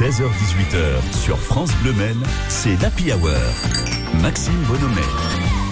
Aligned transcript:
16h-18h 0.00 1.12
sur 1.12 1.36
France 1.36 1.76
Bleu 1.82 1.92
Maine, 1.92 2.22
c'est 2.48 2.80
l'Happy 2.80 3.12
Hour. 3.12 3.36
Maxime 4.22 4.54
Bonhomet. 4.66 5.02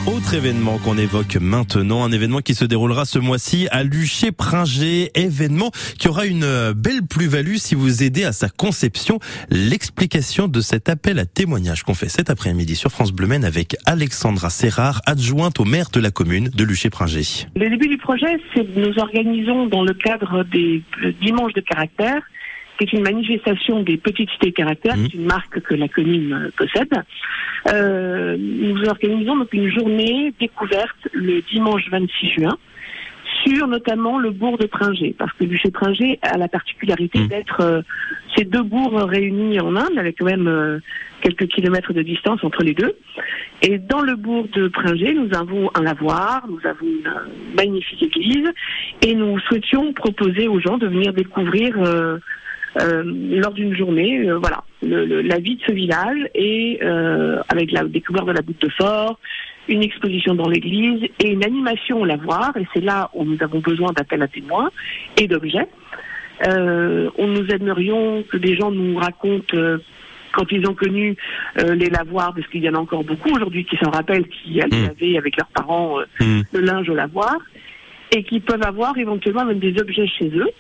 Autre 0.06 0.34
événement 0.34 0.76
qu'on 0.76 0.98
évoque 0.98 1.36
maintenant, 1.36 2.04
un 2.04 2.12
événement 2.12 2.40
qui 2.40 2.54
se 2.54 2.66
déroulera 2.66 3.06
ce 3.06 3.18
mois-ci 3.18 3.68
à 3.70 3.84
Luché-Pringé, 3.84 5.12
événement 5.14 5.70
qui 5.98 6.08
aura 6.08 6.26
une 6.26 6.74
belle 6.76 7.06
plus-value 7.08 7.54
si 7.54 7.74
vous 7.74 8.02
aidez 8.02 8.24
à 8.24 8.32
sa 8.32 8.50
conception. 8.50 9.18
L'explication 9.48 10.46
de 10.46 10.60
cet 10.60 10.90
appel 10.90 11.18
à 11.18 11.24
témoignage 11.24 11.82
qu'on 11.82 11.94
fait 11.94 12.10
cet 12.10 12.28
après-midi 12.28 12.76
sur 12.76 12.90
France 12.90 13.12
Bleu 13.12 13.28
Maine 13.28 13.46
avec 13.46 13.76
Alexandra 13.86 14.50
Serrard, 14.50 15.00
adjointe 15.06 15.58
au 15.58 15.64
maire 15.64 15.88
de 15.90 16.00
la 16.00 16.10
commune 16.10 16.50
de 16.50 16.64
Luché-Pringé. 16.64 17.46
Le 17.56 17.70
début 17.70 17.88
du 17.88 17.96
projet, 17.96 18.38
c'est 18.52 18.60
que 18.60 18.78
nous 18.78 18.98
organisons 18.98 19.68
dans 19.68 19.84
le 19.84 19.94
cadre 19.94 20.44
des 20.44 20.82
dimanches 21.22 21.54
de 21.54 21.62
caractère 21.62 22.20
c'est 22.78 22.92
une 22.92 23.02
manifestation 23.02 23.82
des 23.82 23.96
petites 23.96 24.30
cités 24.30 24.52
caractères, 24.52 24.96
mmh. 24.96 25.02
c'est 25.04 25.14
une 25.14 25.26
marque 25.26 25.60
que 25.60 25.74
la 25.74 25.88
commune 25.88 26.32
euh, 26.32 26.50
possède. 26.56 26.92
Euh, 27.72 28.36
nous 28.38 28.84
organisons 28.88 29.36
donc 29.36 29.52
une 29.52 29.70
journée 29.70 30.32
découverte 30.38 31.08
le 31.12 31.40
dimanche 31.50 31.88
26 31.90 32.28
juin 32.30 32.56
sur 33.44 33.66
notamment 33.66 34.18
le 34.18 34.30
bourg 34.30 34.58
de 34.58 34.66
Pringé, 34.66 35.14
parce 35.16 35.32
que 35.34 35.44
Luché-Pringé 35.44 36.18
a 36.22 36.38
la 36.38 36.48
particularité 36.48 37.20
mmh. 37.20 37.28
d'être 37.28 37.60
euh, 37.60 37.82
ces 38.36 38.44
deux 38.44 38.62
bourgs 38.62 39.02
réunis 39.02 39.60
en 39.60 39.76
Inde, 39.76 39.98
avec 39.98 40.18
quand 40.18 40.26
même 40.26 40.48
euh, 40.48 40.78
quelques 41.20 41.46
kilomètres 41.46 41.92
de 41.92 42.02
distance 42.02 42.42
entre 42.44 42.62
les 42.62 42.74
deux. 42.74 42.96
Et 43.62 43.78
dans 43.78 44.00
le 44.00 44.16
bourg 44.16 44.46
de 44.52 44.68
Pringé, 44.68 45.12
nous 45.14 45.34
avons 45.36 45.70
un 45.74 45.82
lavoir, 45.82 46.46
nous 46.48 46.60
avons 46.64 46.86
une 46.86 47.54
magnifique 47.56 48.02
église, 48.02 48.48
et 49.02 49.14
nous 49.14 49.38
souhaitions 49.40 49.92
proposer 49.92 50.48
aux 50.48 50.60
gens 50.60 50.78
de 50.78 50.86
venir 50.86 51.12
découvrir 51.12 51.74
euh, 51.78 52.18
lors 52.76 53.52
d'une 53.52 53.74
journée, 53.74 54.28
euh, 54.28 54.38
voilà, 54.38 54.62
le, 54.82 55.22
la 55.22 55.38
vie 55.38 55.56
de 55.56 55.62
ce 55.66 55.72
village 55.72 56.18
et 56.34 56.78
euh, 56.82 57.40
avec 57.48 57.72
la 57.72 57.84
découverte 57.84 58.26
de 58.26 58.32
la 58.32 58.42
butte 58.42 58.60
de 58.62 58.68
fort, 58.68 59.18
une 59.68 59.82
exposition 59.82 60.34
dans 60.34 60.48
l'église 60.48 61.08
et 61.22 61.30
une 61.30 61.44
animation 61.44 62.00
au 62.00 62.04
lavoir. 62.04 62.56
Et 62.56 62.66
c'est 62.74 62.82
là 62.82 63.10
où 63.14 63.24
nous 63.24 63.38
avons 63.42 63.58
besoin 63.60 63.92
d'appels 63.92 64.22
à 64.22 64.28
témoins 64.28 64.70
et 65.16 65.26
d'objets. 65.26 65.68
Euh, 66.46 67.10
on 67.18 67.26
nous 67.26 67.46
aimerions 67.48 68.22
que 68.22 68.36
des 68.36 68.56
gens 68.56 68.70
nous 68.70 68.96
racontent 68.96 69.56
quand 70.32 70.52
ils 70.52 70.68
ont 70.68 70.74
connu 70.74 71.16
les 71.56 71.88
lavoirs, 71.88 72.32
parce 72.34 72.46
qu'il 72.48 72.62
y 72.62 72.68
en 72.68 72.74
a 72.74 72.78
encore 72.78 73.02
beaucoup 73.02 73.30
aujourd'hui 73.34 73.64
qui 73.64 73.76
s'en 73.78 73.90
rappellent, 73.90 74.28
qui 74.28 74.60
allaient 74.60 74.88
mmh. 74.88 75.16
avec 75.16 75.36
leurs 75.36 75.48
parents 75.48 75.98
mmh. 76.20 76.40
le 76.52 76.60
linge 76.60 76.88
au 76.88 76.94
lavoir, 76.94 77.34
et 78.12 78.22
qui 78.22 78.38
peuvent 78.38 78.62
avoir 78.62 78.96
éventuellement 78.98 79.44
même 79.44 79.58
des 79.58 79.80
objets 79.80 80.06
chez 80.06 80.28
eux 80.28 80.50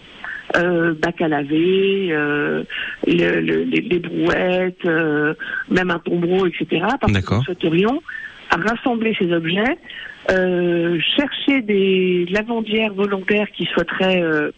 euh, 0.56 0.94
bac 0.94 1.20
à 1.20 1.28
laver, 1.28 2.08
euh, 2.10 2.62
le, 3.06 3.40
le, 3.40 3.62
les, 3.64 3.98
brouettes, 3.98 4.84
euh, 4.84 5.34
même 5.70 5.90
un 5.90 5.98
tombereau, 5.98 6.46
etc. 6.46 6.86
Parce 7.00 7.12
que 7.12 7.34
nous 7.34 7.42
souhaiterions 7.42 8.02
rassembler 8.58 9.14
ces 9.18 9.32
objets, 9.32 9.78
euh, 10.30 10.98
chercher 11.16 11.62
des 11.62 12.26
lavandières 12.30 12.92
volontaires 12.92 13.46
qui 13.56 13.66
souhaiteraient 13.66 14.20
euh, 14.20 14.50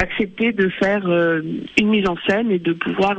accepter 0.00 0.52
de 0.52 0.68
faire 0.68 1.02
euh, 1.06 1.40
une 1.78 1.88
mise 1.88 2.06
en 2.08 2.16
scène 2.28 2.50
et 2.50 2.58
de 2.58 2.72
pouvoir 2.72 3.16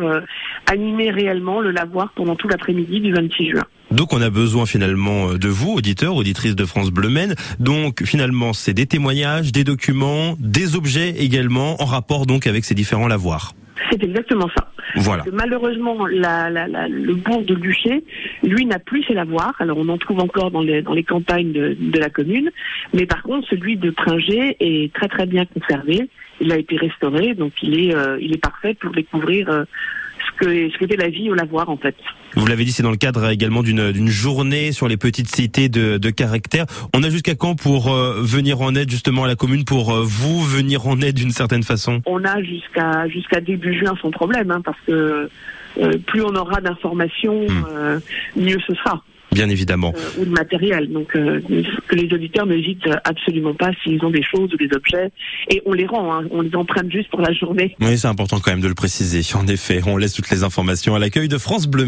animer 0.72 1.12
réellement 1.12 1.60
le 1.60 1.72
lavoir 1.72 2.12
pendant 2.16 2.36
tout 2.36 2.48
l'après-midi 2.48 3.02
du 3.02 3.14
26 3.14 3.52
juin. 3.52 3.64
Donc 3.92 4.14
on 4.14 4.22
a 4.22 4.30
besoin 4.30 4.66
finalement 4.66 5.34
de 5.34 5.48
vous, 5.48 5.74
auditeurs, 5.74 6.16
auditrices 6.16 6.56
de 6.56 6.66
France 6.66 6.92
Bleu 6.92 7.10
Maine. 7.10 7.36
Donc 7.60 8.04
finalement 8.04 8.54
c'est 8.54 8.74
des 8.74 8.86
témoignages, 8.86 9.52
des 9.52 9.64
documents, 9.64 10.36
des 10.40 10.76
objets 10.76 11.10
également 11.10 11.82
en 11.82 11.86
rapport 11.86 12.26
donc 12.26 12.48
avec 12.48 12.66
ces 12.66 12.76
différents 12.76 13.08
lavoirs. 13.08 13.54
C'est 13.90 14.04
exactement 14.04 14.50
ça. 14.58 14.72
Voilà. 14.96 15.24
malheureusement, 15.34 16.08
la, 16.08 16.50
la, 16.50 16.68
la, 16.68 16.88
le 16.88 17.14
bourg 17.14 17.44
de 17.44 17.54
Luché, 17.54 18.04
lui, 18.44 18.66
n'a 18.66 18.80
plus 18.80 19.04
ses 19.04 19.14
lavoirs. 19.14 19.56
Alors, 19.60 19.78
on 19.78 19.90
en 19.90 19.98
trouve 19.98 20.20
encore 20.20 20.52
dans 20.52 20.62
les, 20.62 20.82
dans 20.82 20.94
les 20.94 21.04
campagnes 21.04 21.52
de, 21.52 21.76
de 21.80 22.00
la 22.00 22.10
commune. 22.10 22.52
Mais 22.94 23.06
par 23.06 23.22
contre, 23.24 23.48
celui 23.50 23.78
de 23.78 23.90
Pringé 23.90 24.56
est 24.60 24.94
très, 24.94 25.08
très 25.08 25.26
bien 25.26 25.46
conservé. 25.46 26.10
Il 26.40 26.52
a 26.52 26.58
été 26.58 26.78
restauré, 26.78 27.34
donc 27.34 27.54
il 27.64 27.80
est, 27.80 27.96
euh, 27.96 28.18
il 28.22 28.34
est 28.34 28.42
parfait 28.42 28.76
pour 28.76 28.92
découvrir 28.92 29.50
euh, 29.50 29.64
que 30.38 30.70
ce 30.70 30.78
qu'était 30.78 30.96
la 30.96 31.10
vie 31.10 31.30
au 31.30 31.34
lavoir 31.34 31.70
en 31.70 31.78
fait. 31.78 31.96
Vous 32.36 32.46
l'avez 32.46 32.66
dit, 32.66 32.72
c'est 32.72 32.84
dans 32.84 32.92
le 32.92 32.98
cadre 32.98 33.30
également 33.30 33.64
d'une 33.64 34.08
journée 34.08 34.72
sur 34.72 34.88
les 34.88 34.98
petites 34.98 35.34
cités 35.34 35.70
de, 35.70 35.98
de 35.98 36.10
caractère. 36.10 36.66
On 36.94 37.04
a 37.04 37.10
jusqu'à 37.10 37.36
quand 37.36 37.56
pour 37.56 37.92
euh, 37.92 38.22
venir 38.22 38.62
en 38.62 38.76
aide 38.76 38.90
justement 38.90 39.24
à 39.24 39.28
la 39.28 39.36
commune, 39.36 39.66
pour 39.66 39.92
euh, 39.92 40.04
vous 40.04 40.44
venir 40.44 40.88
en 40.88 41.02
aide 41.02 41.16
d'une 41.16 41.32
certaine 41.32 41.64
façon? 41.64 42.02
On 42.06 42.24
a 42.24 42.42
jusqu'à 42.44 43.08
jusqu'à 43.08 43.42
début 43.42 43.78
juin 43.78 43.96
sans 44.02 44.12
problème, 44.12 44.52
hein, 44.52 44.62
parce 44.64 44.78
que 44.86 45.30
euh, 45.80 45.98
plus 46.06 46.22
on 46.22 46.36
aura 46.36 46.62
d'informations, 46.62 47.46
hmm. 47.48 48.00
mieux 48.36 48.60
ce 48.68 48.74
sera 48.76 49.04
bien 49.32 49.50
évidemment. 49.50 49.94
Euh, 49.96 50.22
ou 50.22 50.26
de 50.26 50.32
matériel. 50.32 50.92
Donc 50.92 51.16
euh, 51.16 51.42
que 51.88 51.96
les 51.96 52.14
auditeurs 52.14 52.46
n'hésitent 52.46 52.90
absolument 53.04 53.54
pas 53.54 53.72
s'ils 53.84 54.04
ont 54.04 54.10
des 54.10 54.24
choses 54.24 54.54
ou 54.54 54.58
des 54.58 54.70
objets. 54.76 55.12
Et 55.50 55.62
on 55.66 55.74
les 55.74 55.86
rend, 55.86 56.14
hein. 56.14 56.26
on 56.32 56.42
les 56.42 56.56
emprunte 56.56 56.92
juste 56.92 57.10
pour 57.10 57.22
la 57.22 57.34
journée. 57.34 57.76
Oui, 57.82 57.98
c'est 57.98 58.08
important 58.08 58.40
quand 58.40 58.52
même 58.52 58.62
de 58.62 58.68
le 58.68 58.76
préciser. 58.76 59.22
En 59.36 59.48
effet, 59.48 59.82
on 59.86 59.98
laisse 59.98 60.14
toutes 60.14 60.30
les 60.30 60.44
informations 60.44 60.96
à 60.96 61.00
l'accueil 61.00 61.28
de 61.28 61.38
France 61.38 61.68
Bleu 61.68 61.86